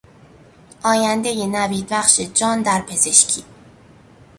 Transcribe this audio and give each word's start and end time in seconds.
آیندهی 0.83 1.47
نویدبخش 1.47 2.19
جان 2.19 2.61
در 2.61 2.81
پزشکی 2.81 3.43